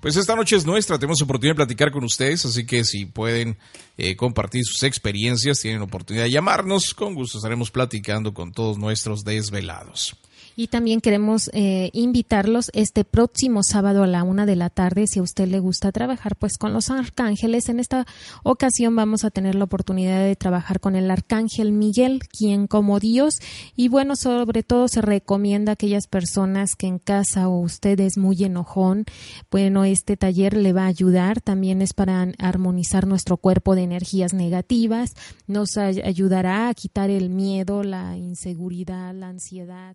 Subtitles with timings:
[0.00, 3.58] Pues esta noche es nuestra, tenemos oportunidad de platicar con ustedes, así que si pueden
[3.96, 9.24] eh, compartir sus experiencias, tienen oportunidad de llamarnos, con gusto estaremos platicando con todos nuestros
[9.24, 10.16] desvelados.
[10.60, 15.20] Y también queremos eh, invitarlos este próximo sábado a la una de la tarde, si
[15.20, 17.68] a usted le gusta trabajar pues con los arcángeles.
[17.68, 18.08] En esta
[18.42, 23.38] ocasión vamos a tener la oportunidad de trabajar con el arcángel Miguel, quien como Dios,
[23.76, 28.18] y bueno, sobre todo se recomienda a aquellas personas que en casa o usted es
[28.18, 29.04] muy enojón,
[29.52, 34.34] bueno, este taller le va a ayudar, también es para armonizar nuestro cuerpo de energías
[34.34, 35.14] negativas,
[35.46, 39.94] nos ayudará a quitar el miedo, la inseguridad, la ansiedad.